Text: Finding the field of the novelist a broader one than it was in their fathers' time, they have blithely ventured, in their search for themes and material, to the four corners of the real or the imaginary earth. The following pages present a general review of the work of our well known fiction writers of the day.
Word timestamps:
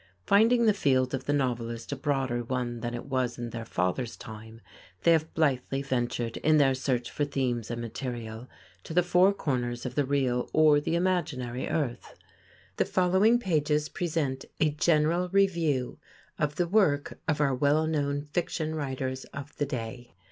Finding 0.25 0.65
the 0.65 0.73
field 0.73 1.13
of 1.13 1.25
the 1.25 1.31
novelist 1.31 1.91
a 1.91 1.95
broader 1.95 2.43
one 2.43 2.79
than 2.79 2.95
it 2.95 3.05
was 3.05 3.37
in 3.37 3.51
their 3.51 3.63
fathers' 3.65 4.17
time, 4.17 4.59
they 5.03 5.11
have 5.11 5.31
blithely 5.35 5.83
ventured, 5.83 6.37
in 6.37 6.57
their 6.57 6.73
search 6.73 7.11
for 7.11 7.23
themes 7.23 7.69
and 7.69 7.81
material, 7.81 8.47
to 8.83 8.95
the 8.95 9.03
four 9.03 9.31
corners 9.31 9.85
of 9.85 9.93
the 9.93 10.03
real 10.03 10.49
or 10.53 10.81
the 10.81 10.95
imaginary 10.95 11.67
earth. 11.67 12.15
The 12.77 12.85
following 12.85 13.37
pages 13.37 13.89
present 13.89 14.43
a 14.59 14.71
general 14.71 15.29
review 15.29 15.99
of 16.39 16.55
the 16.55 16.67
work 16.67 17.19
of 17.27 17.39
our 17.39 17.53
well 17.53 17.85
known 17.85 18.23
fiction 18.23 18.73
writers 18.73 19.25
of 19.25 19.55
the 19.57 19.67
day. 19.67 20.15